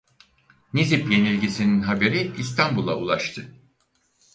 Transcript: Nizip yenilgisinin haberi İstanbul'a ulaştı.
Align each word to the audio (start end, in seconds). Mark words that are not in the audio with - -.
Nizip 0.73 1.11
yenilgisinin 1.11 1.81
haberi 1.81 2.31
İstanbul'a 2.37 2.95
ulaştı. 2.97 3.55